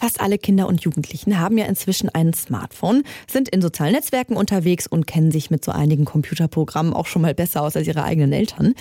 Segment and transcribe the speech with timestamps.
[0.00, 4.86] Fast alle Kinder und Jugendlichen haben ja inzwischen ein Smartphone, sind in sozialen Netzwerken unterwegs
[4.86, 8.32] und kennen sich mit so einigen Computerprogrammen auch schon mal besser aus als ihre eigenen
[8.32, 8.74] Eltern.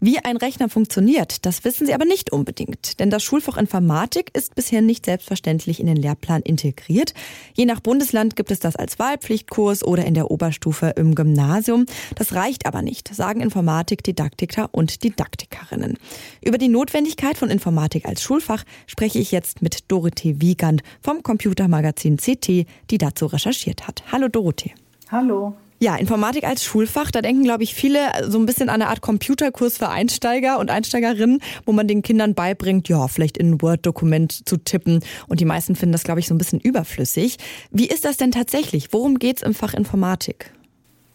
[0.00, 4.56] Wie ein Rechner funktioniert, das wissen sie aber nicht unbedingt, denn das Schulfach Informatik ist
[4.56, 7.14] bisher nicht selbstverständlich in den Lehrplan integriert.
[7.54, 11.86] Je nach Bundesland gibt es das als Wahlpflichtkurs oder in der Oberstufe im Gymnasium.
[12.16, 15.98] Das reicht aber nicht, sagen Informatikdidaktiker und Didaktikerinnen.
[16.44, 21.22] Über die Notwendigkeit von Informatik als Schulfach spreche ich jetzt mit Dorothee Wieger Wiegand vom
[21.22, 24.02] Computermagazin CT, die dazu recherchiert hat.
[24.10, 24.72] Hallo Dorothee.
[25.10, 25.54] Hallo.
[25.78, 29.02] Ja, Informatik als Schulfach, da denken, glaube ich, viele so ein bisschen an eine Art
[29.02, 34.48] Computerkurs für Einsteiger und Einsteigerinnen, wo man den Kindern beibringt, ja, vielleicht in ein Word-Dokument
[34.48, 35.00] zu tippen.
[35.28, 37.36] Und die meisten finden das, glaube ich, so ein bisschen überflüssig.
[37.70, 38.92] Wie ist das denn tatsächlich?
[38.92, 40.52] Worum geht es im Fach Informatik?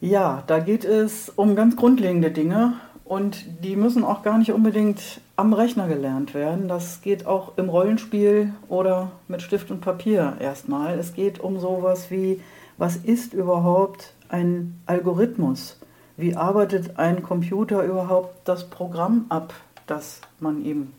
[0.02, 2.73] Ja, da geht es um ganz grundlegende Dinge
[3.09, 6.68] und die müssen auch gar nicht unbedingt am Rechner gelernt werden.
[6.68, 10.99] Das geht auch im Rollenspiel oder mit Stift und Papier erstmal.
[10.99, 12.40] Es geht um sowas wie,
[12.77, 15.80] was ist überhaupt ein Algorithmus?
[16.18, 19.55] Wie arbeitet ein Computer überhaupt das Programm ab,
[19.87, 20.93] das man ihm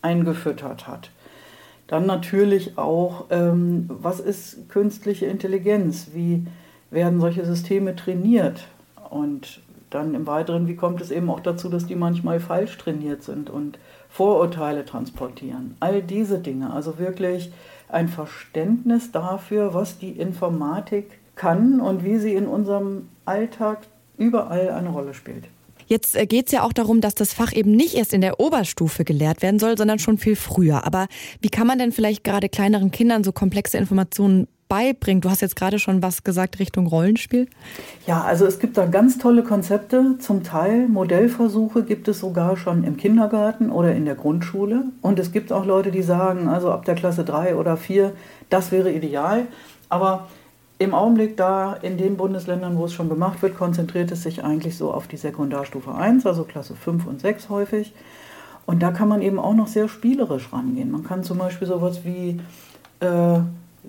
[0.00, 1.10] eingefüttert hat?
[1.88, 6.08] Dann natürlich auch, ähm, was ist künstliche Intelligenz?
[6.14, 6.46] Wie
[6.90, 8.66] werden solche Systeme trainiert?
[9.10, 13.22] Und dann im Weiteren, wie kommt es eben auch dazu, dass die manchmal falsch trainiert
[13.22, 15.76] sind und Vorurteile transportieren.
[15.80, 17.52] All diese Dinge, also wirklich
[17.88, 24.90] ein Verständnis dafür, was die Informatik kann und wie sie in unserem Alltag überall eine
[24.90, 25.44] Rolle spielt.
[25.86, 28.40] Jetzt äh, geht es ja auch darum, dass das Fach eben nicht erst in der
[28.40, 30.86] Oberstufe gelehrt werden soll, sondern schon viel früher.
[30.86, 31.06] Aber
[31.40, 35.24] wie kann man denn vielleicht gerade kleineren Kindern so komplexe Informationen beibringt?
[35.24, 37.48] Du hast jetzt gerade schon was gesagt Richtung Rollenspiel.
[38.06, 40.16] Ja, also es gibt da ganz tolle Konzepte.
[40.18, 44.84] Zum Teil Modellversuche gibt es sogar schon im Kindergarten oder in der Grundschule.
[45.02, 48.12] Und es gibt auch Leute, die sagen, also ab der Klasse 3 oder 4,
[48.50, 49.46] das wäre ideal.
[49.88, 50.28] Aber
[50.78, 54.76] im Augenblick da in den Bundesländern, wo es schon gemacht wird, konzentriert es sich eigentlich
[54.76, 57.92] so auf die Sekundarstufe 1, also Klasse 5 und 6 häufig.
[58.64, 60.90] Und da kann man eben auch noch sehr spielerisch rangehen.
[60.90, 62.40] Man kann zum Beispiel sowas wie
[63.00, 63.40] äh,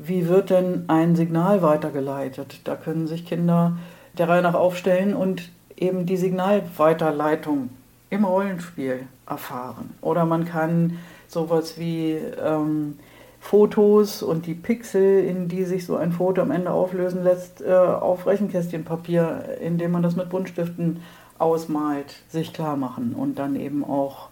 [0.01, 2.61] wie wird denn ein Signal weitergeleitet?
[2.63, 3.77] Da können sich Kinder
[4.17, 7.69] der Reihe nach aufstellen und eben die Signalweiterleitung
[8.09, 9.91] im Rollenspiel erfahren.
[10.01, 12.97] Oder man kann sowas wie ähm,
[13.39, 17.73] Fotos und die Pixel, in die sich so ein Foto am Ende auflösen lässt, äh,
[17.73, 21.01] auf Rechenkästchenpapier, indem man das mit Buntstiften
[21.37, 24.28] ausmalt, sich klar machen und dann eben auch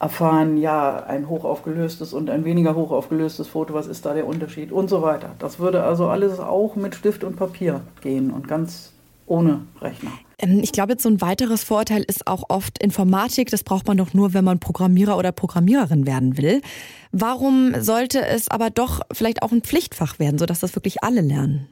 [0.00, 4.88] erfahren, ja, ein hochaufgelöstes und ein weniger hochaufgelöstes Foto, was ist da der Unterschied und
[4.88, 5.34] so weiter.
[5.38, 8.92] Das würde also alles auch mit Stift und Papier gehen und ganz
[9.26, 10.12] ohne Rechner.
[10.38, 13.50] Ähm, ich glaube, jetzt so ein weiteres Vorurteil ist auch oft Informatik.
[13.50, 16.62] Das braucht man doch nur, wenn man Programmierer oder Programmiererin werden will.
[17.12, 21.68] Warum sollte es aber doch vielleicht auch ein Pflichtfach werden, sodass das wirklich alle lernen?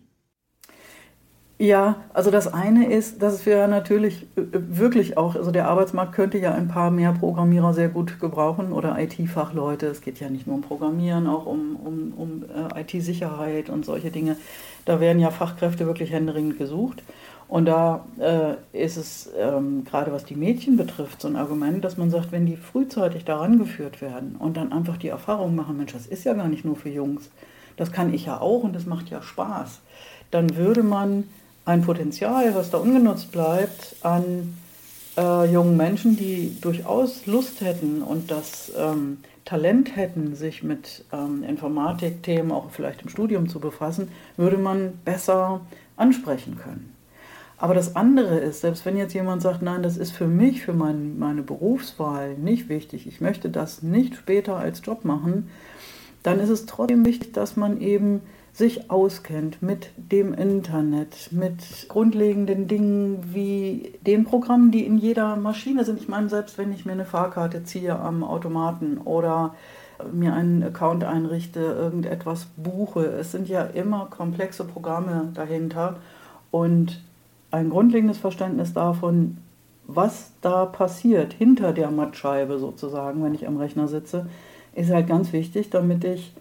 [1.58, 6.36] Ja, also das eine ist, dass wir natürlich äh, wirklich auch, also der Arbeitsmarkt könnte
[6.36, 9.86] ja ein paar mehr Programmierer sehr gut gebrauchen oder IT-Fachleute.
[9.86, 14.10] Es geht ja nicht nur um Programmieren, auch um, um, um äh, IT-Sicherheit und solche
[14.10, 14.36] Dinge.
[14.84, 17.02] Da werden ja Fachkräfte wirklich händeringend gesucht.
[17.48, 21.96] Und da äh, ist es ähm, gerade was die Mädchen betrifft so ein Argument, dass
[21.96, 25.92] man sagt, wenn die frühzeitig daran geführt werden und dann einfach die Erfahrung machen, Mensch,
[25.94, 27.30] das ist ja gar nicht nur für Jungs,
[27.76, 29.80] das kann ich ja auch und das macht ja Spaß,
[30.32, 31.24] dann würde man
[31.66, 34.56] ein Potenzial, was da ungenutzt bleibt, an
[35.18, 41.42] äh, jungen Menschen, die durchaus Lust hätten und das ähm, Talent hätten, sich mit ähm,
[41.42, 45.60] Informatikthemen auch vielleicht im Studium zu befassen, würde man besser
[45.96, 46.94] ansprechen können.
[47.58, 50.74] Aber das andere ist, selbst wenn jetzt jemand sagt, nein, das ist für mich, für
[50.74, 55.48] mein, meine Berufswahl nicht wichtig, ich möchte das nicht später als Job machen,
[56.22, 58.20] dann ist es trotzdem wichtig, dass man eben
[58.56, 65.84] sich auskennt mit dem Internet, mit grundlegenden Dingen wie den Programmen, die in jeder Maschine
[65.84, 66.00] sind.
[66.00, 69.54] Ich meine, selbst wenn ich mir eine Fahrkarte ziehe am Automaten oder
[70.10, 75.96] mir einen Account einrichte, irgendetwas buche, es sind ja immer komplexe Programme dahinter
[76.50, 77.02] und
[77.50, 79.36] ein grundlegendes Verständnis davon,
[79.86, 84.26] was da passiert hinter der Mattscheibe sozusagen, wenn ich am Rechner sitze,
[84.74, 86.32] ist halt ganz wichtig, damit ich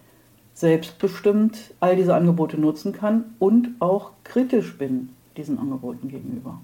[0.55, 6.59] selbstbestimmt all diese Angebote nutzen kann und auch kritisch bin diesen Angeboten gegenüber.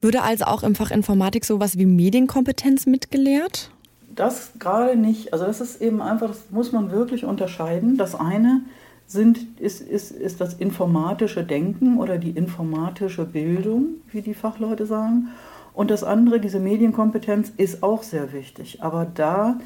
[0.00, 3.70] Würde also auch im Fach Informatik sowas wie Medienkompetenz mitgelehrt?
[4.14, 5.34] Das gerade nicht.
[5.34, 7.98] Also das ist eben einfach, das muss man wirklich unterscheiden.
[7.98, 8.62] Das eine
[9.06, 15.28] sind, ist, ist, ist das informatische Denken oder die informatische Bildung, wie die Fachleute sagen.
[15.74, 18.82] Und das andere, diese Medienkompetenz, ist auch sehr wichtig.
[18.82, 19.58] Aber da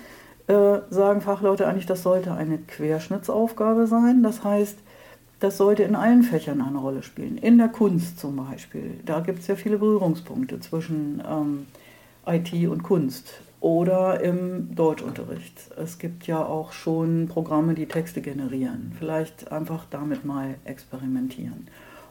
[0.51, 4.25] äh, sagen Fachleute eigentlich, das sollte eine Querschnittsaufgabe sein.
[4.25, 4.79] Das heißt,
[5.39, 7.39] das sollte in allen Fächern eine Rolle spielen.
[7.39, 8.99] In der Kunst zum Beispiel.
[9.07, 11.67] Da gibt es ja viele Berührungspunkte zwischen ähm,
[12.27, 13.41] IT und Kunst.
[13.61, 15.71] Oder im Deutschunterricht.
[15.77, 18.93] Es gibt ja auch schon Programme, die Texte generieren.
[18.99, 21.69] Vielleicht einfach damit mal experimentieren.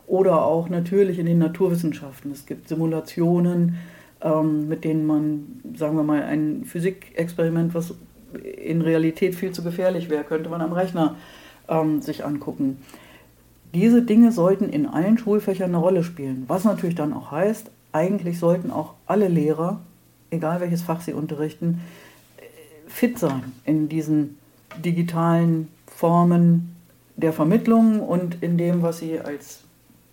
[0.08, 2.32] Oder auch natürlich in den Naturwissenschaften.
[2.32, 3.78] Es gibt Simulationen,
[4.22, 7.96] ähm, mit denen man, sagen wir mal, ein Physikexperiment, was
[8.34, 11.16] in Realität viel zu gefährlich wäre, könnte man am Rechner
[11.68, 12.78] ähm, sich angucken.
[13.74, 16.46] Diese Dinge sollten in allen Schulfächern eine Rolle spielen.
[16.48, 19.80] Was natürlich dann auch heißt, eigentlich sollten auch alle Lehrer,
[20.32, 21.82] egal welches Fach sie unterrichten,
[22.88, 24.38] fit sein in diesen
[24.84, 26.76] digitalen Formen
[27.16, 29.62] der Vermittlung und in dem, was sie als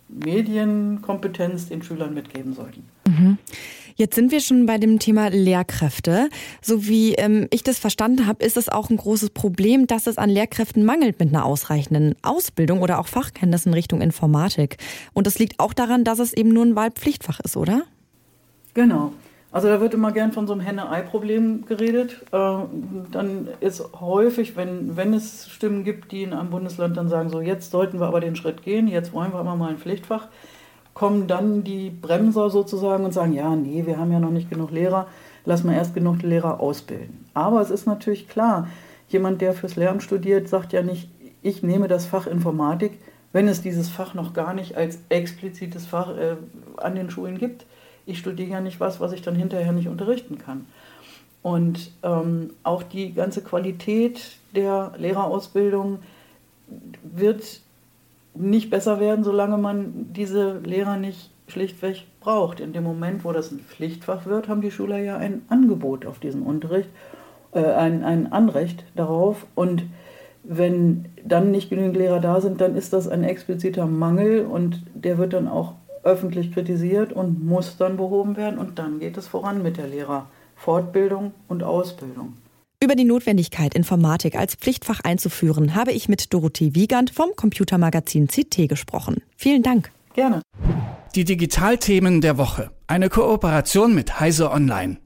[0.09, 2.83] Medienkompetenz den Schülern mitgeben sollten.
[3.07, 3.37] Mhm.
[3.95, 6.29] Jetzt sind wir schon bei dem Thema Lehrkräfte.
[6.61, 10.19] So wie ähm, ich das verstanden habe, ist es auch ein großes Problem, dass es
[10.19, 14.77] an Lehrkräften mangelt mit einer ausreichenden Ausbildung oder auch Fachkenntnissen in Richtung Informatik.
[15.13, 17.83] Und das liegt auch daran, dass es eben nur ein Wahlpflichtfach ist, oder?
[18.75, 19.13] Genau.
[19.51, 22.21] Also da wird immer gern von so einem Henne-Ei-Problem geredet.
[22.31, 22.57] Äh,
[23.11, 27.39] dann ist häufig, wenn, wenn es Stimmen gibt, die in einem Bundesland dann sagen, so
[27.39, 30.27] jetzt sollten wir aber den Schritt gehen, jetzt wollen wir aber mal ein Pflichtfach,
[30.93, 34.71] kommen dann die Bremser sozusagen und sagen, ja, nee, wir haben ja noch nicht genug
[34.71, 35.07] Lehrer,
[35.45, 37.25] lass mal erst genug Lehrer ausbilden.
[37.33, 38.67] Aber es ist natürlich klar,
[39.07, 41.09] jemand, der fürs Lehramt studiert, sagt ja nicht,
[41.41, 42.99] ich nehme das Fach Informatik,
[43.31, 46.35] wenn es dieses Fach noch gar nicht als explizites Fach äh,
[46.77, 47.65] an den Schulen gibt.
[48.07, 50.65] Ich studiere ja nicht was, was ich dann hinterher nicht unterrichten kann.
[51.43, 55.99] Und ähm, auch die ganze Qualität der Lehrerausbildung
[57.03, 57.61] wird
[58.33, 62.59] nicht besser werden, solange man diese Lehrer nicht schlichtweg braucht.
[62.59, 66.19] In dem Moment, wo das ein Pflichtfach wird, haben die Schüler ja ein Angebot auf
[66.19, 66.89] diesen Unterricht,
[67.53, 69.45] äh, ein, ein Anrecht darauf.
[69.55, 69.83] Und
[70.43, 75.17] wenn dann nicht genügend Lehrer da sind, dann ist das ein expliziter Mangel und der
[75.17, 75.73] wird dann auch
[76.07, 78.57] öffentlich kritisiert und muss dann behoben werden.
[78.57, 82.33] Und dann geht es voran mit der Lehrerfortbildung und Ausbildung.
[82.81, 88.69] Über die Notwendigkeit, Informatik als Pflichtfach einzuführen, habe ich mit Dorothee Wiegand vom Computermagazin CT
[88.69, 89.23] gesprochen.
[89.35, 89.91] Vielen Dank.
[90.13, 90.41] Gerne.
[91.15, 92.69] Die Digitalthemen der Woche.
[92.85, 94.97] Eine Kooperation mit Heise Online.